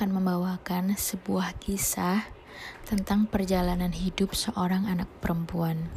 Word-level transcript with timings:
akan 0.00 0.16
membawakan 0.16 0.96
sebuah 0.96 1.60
kisah 1.60 2.24
tentang 2.88 3.28
perjalanan 3.28 3.92
hidup 3.92 4.32
seorang 4.32 4.88
anak 4.88 5.04
perempuan. 5.20 5.92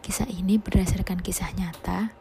Kisah 0.00 0.24
ini 0.32 0.56
berdasarkan 0.56 1.20
kisah 1.20 1.52
nyata 1.52 2.16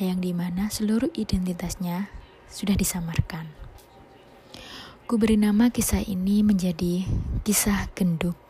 yang 0.00 0.24
di 0.24 0.32
mana 0.32 0.72
seluruh 0.72 1.12
identitasnya 1.12 2.08
sudah 2.48 2.72
disamarkan. 2.72 3.52
Ku 5.04 5.20
beri 5.20 5.36
nama 5.36 5.68
kisah 5.68 6.00
ini 6.08 6.40
menjadi 6.40 7.04
kisah 7.44 7.92
genduk. 7.92 8.40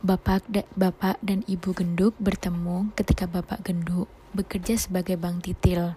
Bapak, 0.00 0.48
da 0.48 0.64
bapak 0.72 1.20
dan 1.20 1.44
ibu 1.44 1.76
genduk 1.76 2.16
bertemu 2.16 2.96
ketika 2.96 3.28
bapak 3.28 3.60
genduk 3.60 4.08
bekerja 4.32 4.80
sebagai 4.80 5.20
bang 5.20 5.36
titil. 5.44 5.92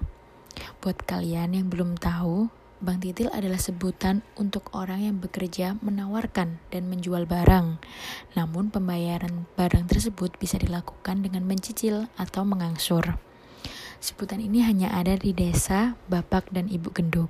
Buat 0.83 1.07
kalian 1.07 1.55
yang 1.55 1.71
belum 1.71 1.95
tahu, 1.95 2.51
Bang 2.81 2.97
Titil 2.97 3.29
adalah 3.29 3.61
sebutan 3.61 4.25
untuk 4.33 4.73
orang 4.73 5.05
yang 5.05 5.21
bekerja 5.21 5.77
menawarkan 5.85 6.57
dan 6.73 6.89
menjual 6.89 7.29
barang. 7.29 7.77
Namun 8.33 8.73
pembayaran 8.73 9.45
barang 9.53 9.85
tersebut 9.85 10.33
bisa 10.41 10.57
dilakukan 10.57 11.21
dengan 11.21 11.45
mencicil 11.45 12.09
atau 12.17 12.41
mengangsur. 12.41 13.21
Sebutan 14.01 14.41
ini 14.41 14.65
hanya 14.65 14.89
ada 14.97 15.13
di 15.13 15.29
desa 15.29 15.93
Bapak 16.09 16.49
dan 16.49 16.73
Ibu 16.73 16.89
Genduk. 16.89 17.29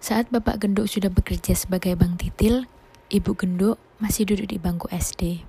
Saat 0.00 0.32
Bapak 0.32 0.64
Genduk 0.64 0.88
sudah 0.88 1.12
bekerja 1.12 1.52
sebagai 1.52 1.92
Bang 2.00 2.16
Titil, 2.16 2.64
Ibu 3.12 3.36
Genduk 3.36 3.76
masih 4.00 4.24
duduk 4.24 4.48
di 4.48 4.56
bangku 4.56 4.88
SD. 4.88 5.44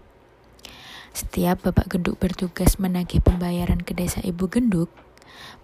Setiap 1.16 1.64
Bapak 1.64 1.96
Genduk 1.96 2.20
bertugas 2.20 2.76
menagih 2.76 3.24
pembayaran 3.24 3.80
ke 3.80 3.96
desa 3.96 4.20
Ibu 4.20 4.52
Genduk, 4.52 4.92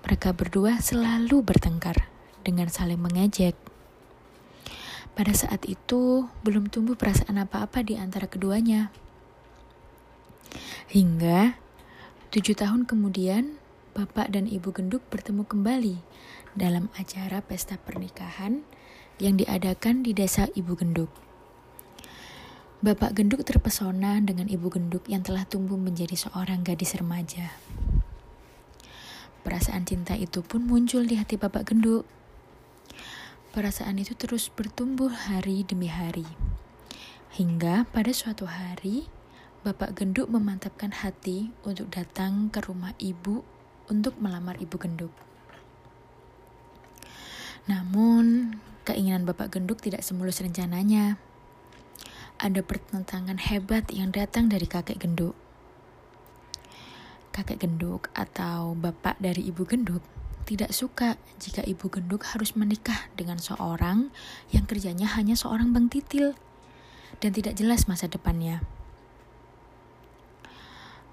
mereka 0.05 0.31
berdua 0.35 0.81
selalu 0.81 1.41
bertengkar 1.41 2.09
dengan 2.45 2.69
saling 2.69 3.01
mengejek. 3.01 3.57
Pada 5.15 5.31
saat 5.31 5.63
itu, 5.65 6.27
belum 6.43 6.67
tumbuh 6.67 6.99
perasaan 6.99 7.39
apa-apa 7.39 7.81
di 7.81 7.95
antara 7.95 8.27
keduanya. 8.27 8.91
Hingga 10.91 11.55
tujuh 12.35 12.53
tahun 12.53 12.83
kemudian, 12.83 13.55
Bapak 13.95 14.35
dan 14.35 14.43
Ibu 14.51 14.75
Genduk 14.75 15.07
bertemu 15.07 15.47
kembali 15.47 15.95
dalam 16.51 16.91
acara 16.99 17.39
pesta 17.39 17.79
pernikahan 17.79 18.67
yang 19.23 19.39
diadakan 19.39 20.03
di 20.03 20.11
desa 20.11 20.51
Ibu 20.51 20.75
Genduk. 20.75 21.11
Bapak 22.83 23.15
Genduk 23.15 23.41
terpesona 23.47 24.19
dengan 24.19 24.51
Ibu 24.51 24.67
Genduk 24.67 25.07
yang 25.07 25.23
telah 25.23 25.47
tumbuh 25.47 25.79
menjadi 25.79 26.13
seorang 26.13 26.61
gadis 26.61 26.91
remaja. 26.99 27.55
Perasaan 29.45 29.85
cinta 29.85 30.17
itu 30.17 30.41
pun 30.41 30.65
muncul 30.65 31.05
di 31.05 31.21
hati 31.21 31.37
Bapak 31.37 31.69
Genduk. 31.69 32.01
Perasaan 33.53 34.01
itu 34.01 34.17
terus 34.17 34.49
bertumbuh 34.49 35.13
hari 35.13 35.61
demi 35.61 35.85
hari. 35.85 36.25
Hingga 37.37 37.85
pada 37.93 38.09
suatu 38.09 38.49
hari, 38.49 39.05
Bapak 39.61 40.01
Genduk 40.01 40.33
memantapkan 40.33 40.89
hati 40.89 41.53
untuk 41.61 41.93
datang 41.93 42.49
ke 42.49 42.57
rumah 42.65 42.97
ibu 42.97 43.45
untuk 43.85 44.17
melamar 44.17 44.57
ibu 44.57 44.81
Genduk. 44.81 45.13
Namun, 47.69 48.57
keinginan 48.81 49.29
Bapak 49.29 49.53
Genduk 49.53 49.77
tidak 49.77 50.01
semulus 50.01 50.41
rencananya. 50.41 51.21
Ada 52.41 52.65
pertentangan 52.65 53.37
hebat 53.37 53.93
yang 53.93 54.09
datang 54.09 54.49
dari 54.49 54.65
kakek 54.65 55.05
Genduk 55.05 55.44
kakek 57.35 57.67
genduk 57.67 58.07
atau 58.15 58.79
bapak 58.79 59.19
dari 59.19 59.43
ibu 59.43 59.67
genduk 59.67 59.99
tidak 60.47 60.71
suka 60.71 61.19
jika 61.35 61.65
ibu 61.67 61.91
genduk 61.91 62.23
harus 62.31 62.55
menikah 62.55 63.11
dengan 63.19 63.41
seorang 63.41 64.13
yang 64.55 64.63
kerjanya 64.63 65.09
hanya 65.19 65.35
seorang 65.35 65.75
bang 65.75 65.91
titil 65.91 66.31
dan 67.19 67.35
tidak 67.35 67.57
jelas 67.57 67.89
masa 67.91 68.07
depannya. 68.07 68.63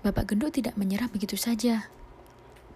Bapak 0.05 0.35
genduk 0.35 0.53
tidak 0.53 0.77
menyerah 0.77 1.09
begitu 1.09 1.41
saja. 1.41 1.89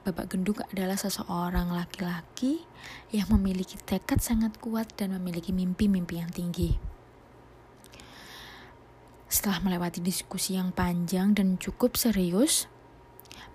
Bapak 0.07 0.31
genduk 0.31 0.63
adalah 0.71 0.95
seseorang 0.95 1.75
laki-laki 1.75 2.63
yang 3.11 3.27
memiliki 3.35 3.75
tekad 3.83 4.23
sangat 4.23 4.55
kuat 4.63 4.95
dan 4.95 5.13
memiliki 5.19 5.51
mimpi-mimpi 5.51 6.23
yang 6.23 6.31
tinggi. 6.31 6.79
Setelah 9.27 9.59
melewati 9.67 9.99
diskusi 9.99 10.55
yang 10.55 10.71
panjang 10.71 11.35
dan 11.35 11.59
cukup 11.59 11.99
serius, 11.99 12.71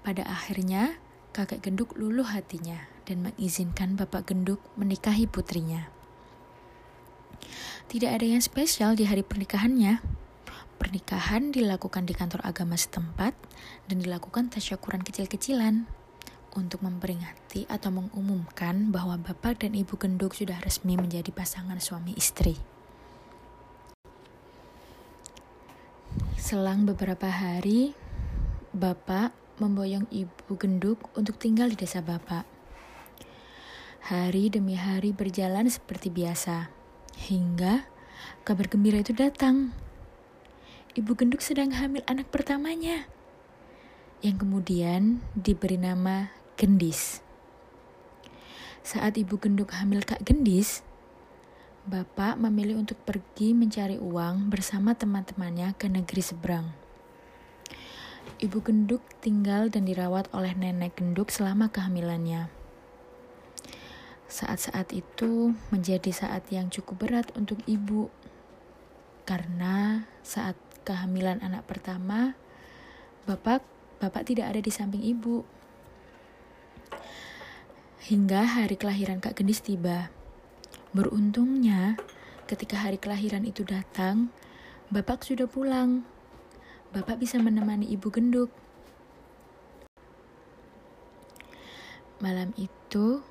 pada 0.02 0.26
akhirnya, 0.28 0.98
kakek 1.32 1.64
genduk 1.64 1.96
luluh 1.96 2.28
hatinya 2.28 2.88
dan 3.08 3.28
mengizinkan 3.28 3.96
bapak 3.96 4.32
genduk 4.32 4.60
menikahi 4.76 5.26
putrinya. 5.28 5.92
Tidak 7.92 8.08
ada 8.08 8.24
yang 8.24 8.40
spesial 8.40 8.96
di 8.96 9.04
hari 9.04 9.26
pernikahannya. 9.26 10.00
Pernikahan 10.80 11.54
dilakukan 11.54 12.10
di 12.10 12.16
kantor 12.16 12.42
agama 12.42 12.74
setempat 12.74 13.38
dan 13.86 13.98
dilakukan 14.02 14.50
tasyakuran 14.50 15.06
kecil-kecilan 15.06 15.86
untuk 16.56 16.84
memperingati 16.84 17.70
atau 17.70 17.94
mengumumkan 17.94 18.92
bahwa 18.92 19.16
bapak 19.20 19.64
dan 19.64 19.78
ibu 19.78 19.96
genduk 19.96 20.36
sudah 20.36 20.60
resmi 20.64 21.00
menjadi 21.00 21.30
pasangan 21.32 21.78
suami 21.80 22.16
istri. 22.18 22.58
Selang 26.36 26.84
beberapa 26.84 27.30
hari, 27.30 27.96
bapak 28.76 29.32
memboyong 29.62 30.10
ibu 30.10 30.58
genduk 30.58 31.14
untuk 31.14 31.38
tinggal 31.38 31.70
di 31.70 31.78
desa 31.78 32.02
bapak. 32.02 32.50
Hari 34.10 34.50
demi 34.50 34.74
hari 34.74 35.14
berjalan 35.14 35.70
seperti 35.70 36.10
biasa, 36.10 36.74
hingga 37.30 37.86
kabar 38.42 38.66
gembira 38.66 38.98
itu 38.98 39.14
datang. 39.14 39.78
Ibu 40.98 41.14
genduk 41.14 41.46
sedang 41.46 41.70
hamil 41.78 42.02
anak 42.10 42.34
pertamanya, 42.34 43.06
yang 44.26 44.42
kemudian 44.42 45.22
diberi 45.38 45.78
nama 45.78 46.34
Gendis. 46.58 47.22
Saat 48.82 49.22
ibu 49.22 49.38
genduk 49.38 49.78
hamil 49.78 50.02
Kak 50.02 50.26
Gendis, 50.26 50.82
Bapak 51.82 52.38
memilih 52.38 52.78
untuk 52.78 53.02
pergi 53.02 53.58
mencari 53.58 53.98
uang 53.98 54.54
bersama 54.54 54.94
teman-temannya 54.94 55.74
ke 55.74 55.90
negeri 55.90 56.22
seberang. 56.22 56.81
Ibu 58.42 58.58
genduk 58.66 59.06
tinggal 59.22 59.70
dan 59.70 59.86
dirawat 59.86 60.26
oleh 60.34 60.58
nenek 60.58 60.98
genduk 60.98 61.30
selama 61.30 61.70
kehamilannya. 61.70 62.50
Saat-saat 64.26 64.90
itu 64.98 65.54
menjadi 65.70 66.10
saat 66.10 66.50
yang 66.50 66.74
cukup 66.74 67.06
berat 67.06 67.30
untuk 67.38 67.62
ibu, 67.70 68.10
karena 69.30 70.10
saat 70.26 70.58
kehamilan 70.82 71.38
anak 71.46 71.70
pertama, 71.70 72.34
bapak 73.30 73.62
bapak 74.02 74.26
tidak 74.26 74.50
ada 74.50 74.62
di 74.66 74.74
samping 74.74 75.06
ibu. 75.06 75.46
Hingga 78.02 78.42
hari 78.58 78.74
kelahiran 78.74 79.22
Kak 79.22 79.38
Gendis 79.38 79.62
tiba. 79.62 80.10
Beruntungnya, 80.98 81.94
ketika 82.50 82.82
hari 82.82 82.98
kelahiran 82.98 83.46
itu 83.46 83.62
datang, 83.62 84.34
bapak 84.90 85.22
sudah 85.22 85.46
pulang 85.46 86.02
Bapak 86.92 87.24
bisa 87.24 87.40
menemani 87.40 87.88
ibu 87.88 88.12
genduk. 88.12 88.52
Malam 92.20 92.52
itu 92.60 93.24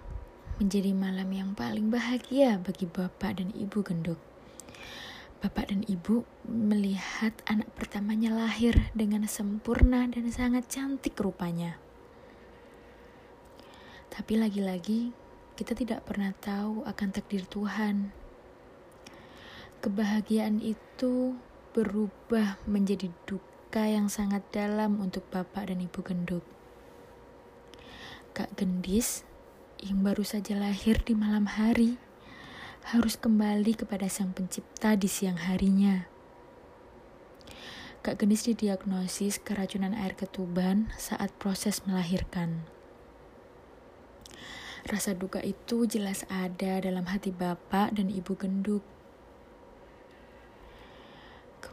menjadi 0.56 0.96
malam 0.96 1.28
yang 1.28 1.52
paling 1.52 1.92
bahagia 1.92 2.56
bagi 2.56 2.88
bapak 2.88 3.36
dan 3.36 3.52
ibu 3.52 3.84
genduk. 3.84 4.16
Bapak 5.44 5.68
dan 5.68 5.84
ibu 5.84 6.24
melihat 6.48 7.36
anak 7.44 7.68
pertamanya 7.76 8.32
lahir 8.32 8.88
dengan 8.96 9.28
sempurna 9.28 10.08
dan 10.08 10.24
sangat 10.32 10.64
cantik 10.72 11.20
rupanya. 11.20 11.76
Tapi 14.08 14.40
lagi-lagi, 14.40 15.12
kita 15.60 15.76
tidak 15.76 16.08
pernah 16.08 16.32
tahu 16.32 16.88
akan 16.88 17.08
takdir 17.12 17.44
Tuhan. 17.44 18.08
Kebahagiaan 19.84 20.64
itu 20.64 21.36
berubah 21.76 22.56
menjadi 22.64 23.12
duka 23.28 23.49
yang 23.78 24.10
sangat 24.10 24.42
dalam 24.50 24.98
untuk 24.98 25.22
bapak 25.30 25.70
dan 25.70 25.78
ibu 25.78 26.02
genduk. 26.02 26.42
Kak 28.34 28.58
Gendis 28.58 29.22
yang 29.78 30.02
baru 30.02 30.26
saja 30.26 30.58
lahir 30.58 30.98
di 31.06 31.14
malam 31.14 31.46
hari 31.46 31.94
harus 32.90 33.14
kembali 33.14 33.78
kepada 33.78 34.10
sang 34.10 34.34
pencipta 34.34 34.98
di 34.98 35.06
siang 35.06 35.38
harinya. 35.38 36.10
Kak 38.02 38.18
Gendis 38.18 38.50
didiagnosis 38.50 39.38
keracunan 39.38 39.94
air 39.94 40.18
ketuban 40.18 40.90
saat 40.98 41.30
proses 41.38 41.86
melahirkan. 41.86 42.66
Rasa 44.88 45.14
duka 45.14 45.38
itu 45.44 45.86
jelas 45.86 46.26
ada 46.26 46.80
dalam 46.80 47.06
hati 47.06 47.30
bapak 47.30 47.94
dan 47.94 48.10
ibu 48.10 48.34
genduk. 48.34 48.82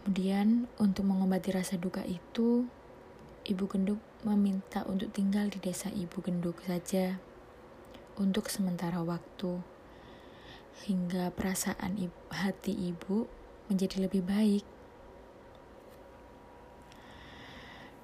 Kemudian, 0.08 0.72
untuk 0.80 1.04
mengobati 1.04 1.52
rasa 1.52 1.76
duka 1.76 2.00
itu, 2.08 2.64
Ibu 3.44 3.68
Genduk 3.68 4.00
meminta 4.24 4.88
untuk 4.88 5.12
tinggal 5.12 5.52
di 5.52 5.60
desa 5.60 5.92
Ibu 5.92 6.24
Genduk 6.24 6.64
saja 6.64 7.20
untuk 8.16 8.48
sementara 8.48 9.04
waktu, 9.04 9.60
hingga 10.88 11.28
perasaan 11.36 12.00
ibu, 12.00 12.16
hati 12.32 12.72
ibu 12.72 13.28
menjadi 13.68 14.08
lebih 14.08 14.24
baik. 14.24 14.64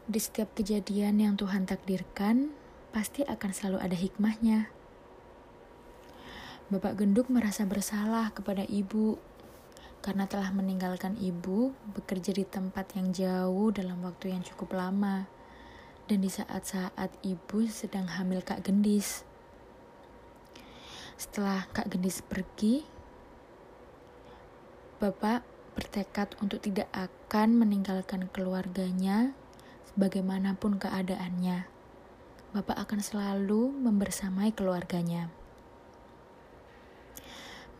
Di 0.04 0.20
setiap 0.20 0.52
kejadian 0.60 1.24
yang 1.24 1.40
Tuhan 1.40 1.64
takdirkan, 1.64 2.52
pasti 2.92 3.24
akan 3.24 3.52
selalu 3.56 3.80
ada 3.80 3.96
hikmahnya. 3.96 4.68
Bapak 6.68 7.00
Genduk 7.00 7.32
merasa 7.32 7.64
bersalah 7.64 8.36
kepada 8.36 8.68
ibu 8.68 9.24
karena 10.04 10.28
telah 10.28 10.52
meninggalkan 10.52 11.16
ibu 11.16 11.72
bekerja 11.96 12.36
di 12.36 12.44
tempat 12.44 12.92
yang 13.00 13.16
jauh 13.16 13.72
dalam 13.72 14.04
waktu 14.04 14.36
yang 14.36 14.44
cukup 14.44 14.76
lama 14.76 15.32
dan 16.12 16.20
di 16.20 16.28
saat-saat 16.28 17.08
ibu 17.24 17.64
sedang 17.72 18.12
hamil 18.12 18.44
Kak 18.44 18.68
Gendis. 18.68 19.24
Setelah 21.16 21.64
Kak 21.72 21.88
Gendis 21.88 22.20
pergi, 22.20 22.84
Bapak 25.00 25.48
bertekad 25.80 26.36
untuk 26.44 26.60
tidak 26.60 26.92
akan 26.92 27.64
meninggalkan 27.64 28.28
keluarganya 28.28 29.32
bagaimanapun 29.96 30.84
keadaannya. 30.84 31.64
Bapak 32.52 32.76
akan 32.76 33.00
selalu 33.00 33.72
membersamai 33.72 34.52
keluarganya. 34.52 35.32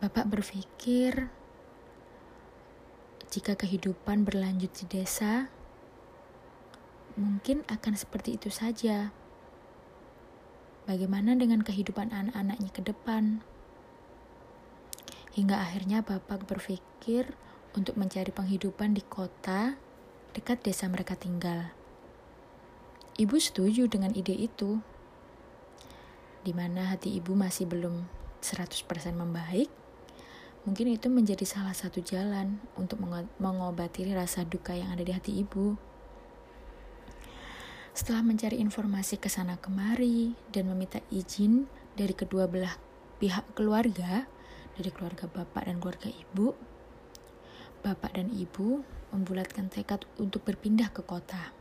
Bapak 0.00 0.26
berpikir 0.26 1.30
jika 3.34 3.58
kehidupan 3.58 4.22
berlanjut 4.22 4.70
di 4.70 4.86
desa, 4.86 5.50
mungkin 7.18 7.66
akan 7.66 7.98
seperti 7.98 8.38
itu 8.38 8.46
saja. 8.46 9.10
Bagaimana 10.86 11.34
dengan 11.34 11.66
kehidupan 11.66 12.14
anak-anaknya 12.14 12.70
ke 12.70 12.86
depan? 12.86 13.42
Hingga 15.34 15.66
akhirnya 15.66 16.06
Bapak 16.06 16.46
berpikir 16.46 17.34
untuk 17.74 17.98
mencari 17.98 18.30
penghidupan 18.30 18.94
di 18.94 19.02
kota 19.02 19.74
dekat 20.30 20.62
desa 20.62 20.86
mereka 20.86 21.18
tinggal. 21.18 21.74
Ibu 23.18 23.34
setuju 23.42 23.90
dengan 23.90 24.14
ide 24.14 24.38
itu, 24.38 24.78
di 26.46 26.54
mana 26.54 26.94
hati 26.94 27.18
ibu 27.18 27.34
masih 27.34 27.66
belum 27.66 28.06
100% 28.46 28.86
membaik, 29.18 29.66
Mungkin 30.64 30.96
itu 30.96 31.12
menjadi 31.12 31.44
salah 31.44 31.76
satu 31.76 32.00
jalan 32.00 32.56
untuk 32.80 32.96
mengobati 33.36 34.08
rasa 34.16 34.48
duka 34.48 34.72
yang 34.72 34.96
ada 34.96 35.04
di 35.04 35.12
hati 35.12 35.44
ibu. 35.44 35.76
Setelah 37.92 38.24
mencari 38.24 38.56
informasi 38.64 39.20
ke 39.20 39.28
sana 39.28 39.60
kemari 39.60 40.32
dan 40.48 40.72
meminta 40.72 41.04
izin 41.12 41.68
dari 41.92 42.16
kedua 42.16 42.48
belah 42.48 42.80
pihak 43.20 43.52
keluarga, 43.52 44.24
dari 44.74 44.88
keluarga 44.88 45.28
bapak 45.28 45.68
dan 45.68 45.76
keluarga 45.84 46.08
ibu, 46.08 46.56
bapak 47.84 48.16
dan 48.16 48.32
ibu 48.32 48.80
membulatkan 49.12 49.68
tekad 49.68 50.08
untuk 50.16 50.48
berpindah 50.48 50.88
ke 50.90 51.04
kota. 51.04 51.52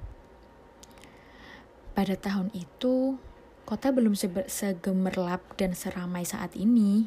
Pada 1.92 2.16
tahun 2.16 2.56
itu, 2.56 3.20
kota 3.68 3.92
belum 3.92 4.16
segemerlap 4.48 5.60
dan 5.60 5.76
seramai 5.76 6.24
saat 6.24 6.56
ini 6.56 7.06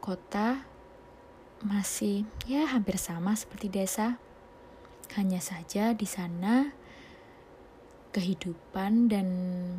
kota 0.00 0.64
masih 1.60 2.24
ya 2.48 2.64
hampir 2.64 2.96
sama 2.96 3.36
seperti 3.36 3.68
desa. 3.68 4.16
Hanya 5.14 5.38
saja 5.44 5.92
di 5.92 6.08
sana 6.08 6.72
kehidupan 8.10 9.06
dan 9.06 9.28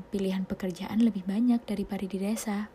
pilihan 0.08 0.48
pekerjaan 0.48 1.04
lebih 1.04 1.28
banyak 1.28 1.60
daripada 1.68 2.08
di 2.08 2.18
desa. 2.22 2.72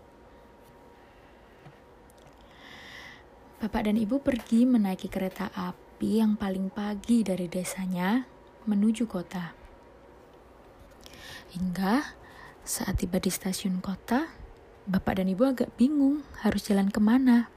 Bapak 3.57 3.89
dan 3.89 3.97
ibu 3.97 4.21
pergi 4.21 4.69
menaiki 4.69 5.09
kereta 5.09 5.49
api 5.57 6.21
yang 6.21 6.37
paling 6.37 6.69
pagi 6.69 7.25
dari 7.25 7.49
desanya 7.49 8.29
menuju 8.69 9.09
kota. 9.09 9.57
Hingga 11.57 12.05
saat 12.67 13.01
tiba 13.01 13.17
di 13.17 13.33
stasiun 13.33 13.81
kota, 13.81 14.29
Bapak 14.87 15.19
dan 15.19 15.27
Ibu 15.27 15.43
agak 15.51 15.75
bingung 15.75 16.23
harus 16.47 16.63
jalan 16.71 16.95
ke 16.95 17.03
mana. 17.03 17.51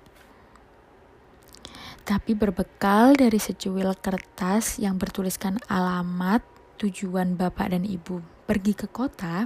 Tapi 2.02 2.34
berbekal 2.34 3.14
dari 3.14 3.38
secuil 3.38 3.94
kertas 3.94 4.81
yang 4.81 4.98
bertuliskan 4.98 5.62
alamat 5.70 6.42
tujuan 6.81 7.38
Bapak 7.38 7.70
dan 7.70 7.86
Ibu 7.86 8.50
pergi 8.50 8.74
ke 8.74 8.90
kota, 8.90 9.46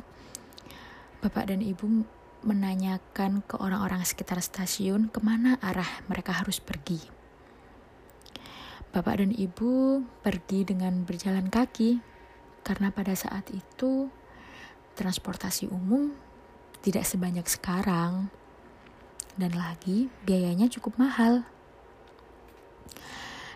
Bapak 1.19 1.51
dan 1.51 1.59
Ibu 1.59 2.07
menanyakan 2.47 3.44
ke 3.44 3.59
orang-orang 3.59 4.07
sekitar 4.07 4.39
stasiun 4.39 5.12
ke 5.12 5.19
mana 5.19 5.59
arah 5.59 6.07
mereka 6.07 6.31
harus 6.39 6.63
pergi. 6.63 7.03
Bapak 8.95 9.19
dan 9.19 9.36
Ibu 9.36 10.00
pergi 10.24 10.63
dengan 10.63 11.03
berjalan 11.03 11.51
kaki 11.51 12.00
karena 12.63 12.95
pada 12.95 13.12
saat 13.12 13.51
itu 13.51 14.07
transportasi 14.95 15.68
umum 15.68 16.15
tidak 16.83 17.07
sebanyak 17.07 17.47
sekarang, 17.47 18.27
dan 19.39 19.56
lagi 19.56 20.12
biayanya 20.27 20.69
cukup 20.69 21.00
mahal. 21.00 21.47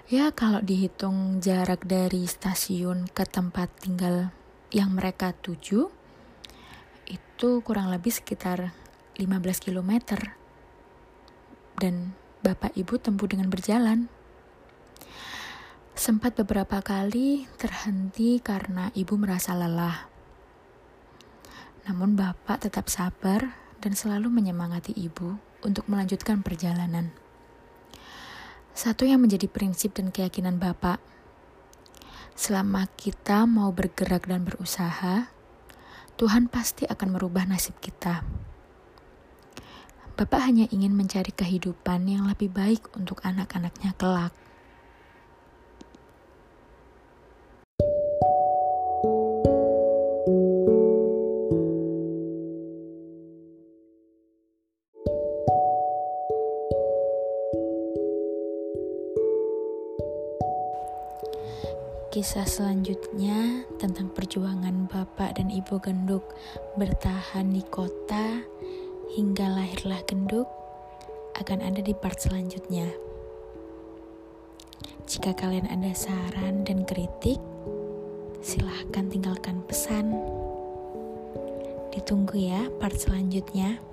Ya, 0.07 0.31
kalau 0.31 0.63
dihitung 0.63 1.43
jarak 1.43 1.83
dari 1.83 2.23
stasiun 2.23 3.11
ke 3.11 3.27
tempat 3.27 3.67
tinggal 3.83 4.31
yang 4.71 4.95
mereka 4.95 5.35
tuju, 5.35 5.91
itu 7.11 7.49
kurang 7.61 7.91
lebih 7.91 8.15
sekitar 8.15 8.71
15 9.19 9.59
km. 9.59 10.15
Dan 11.75 12.15
bapak 12.39 12.71
ibu 12.79 12.95
tempuh 12.95 13.27
dengan 13.27 13.51
berjalan. 13.51 14.07
Sempat 15.91 16.39
beberapa 16.39 16.79
kali 16.79 17.43
terhenti 17.59 18.39
karena 18.39 18.87
ibu 18.95 19.19
merasa 19.19 19.59
lelah. 19.59 20.16
Namun 21.87 22.19
bapak 22.19 22.67
tetap 22.67 22.91
sabar 22.91 23.55
dan 23.79 23.95
selalu 23.95 24.27
menyemangati 24.27 24.91
ibu 24.91 25.39
untuk 25.63 25.87
melanjutkan 25.87 26.43
perjalanan. 26.43 27.15
Satu 28.75 29.07
yang 29.07 29.23
menjadi 29.23 29.47
prinsip 29.47 29.95
dan 29.95 30.11
keyakinan 30.11 30.59
bapak, 30.59 30.99
selama 32.37 32.85
kita 32.99 33.47
mau 33.49 33.71
bergerak 33.73 34.27
dan 34.29 34.43
berusaha, 34.45 35.31
Tuhan 36.19 36.51
pasti 36.51 36.83
akan 36.85 37.15
merubah 37.15 37.47
nasib 37.47 37.79
kita. 37.79 38.21
Bapak 40.17 40.49
hanya 40.49 40.65
ingin 40.73 40.97
mencari 40.97 41.29
kehidupan 41.29 42.09
yang 42.09 42.25
lebih 42.25 42.49
baik 42.49 42.89
untuk 42.97 43.21
anak-anaknya 43.21 43.93
kelak. 43.95 44.33
Kisah 62.07 62.47
selanjutnya 62.47 63.67
tentang 63.83 64.07
perjuangan 64.15 64.87
Bapak 64.87 65.35
dan 65.35 65.51
Ibu 65.51 65.75
Genduk 65.83 66.23
bertahan 66.79 67.51
di 67.51 67.59
kota 67.67 68.47
hingga 69.11 69.51
lahirlah 69.51 69.99
Genduk 70.07 70.47
akan 71.35 71.59
ada 71.59 71.83
di 71.83 71.91
part 71.91 72.15
selanjutnya. 72.15 72.87
Jika 75.03 75.35
kalian 75.35 75.67
ada 75.67 75.91
saran 75.91 76.63
dan 76.63 76.87
kritik, 76.87 77.43
silahkan 78.39 79.11
tinggalkan 79.11 79.59
pesan. 79.67 80.15
Ditunggu 81.91 82.39
ya 82.39 82.71
part 82.79 82.95
selanjutnya. 82.95 83.83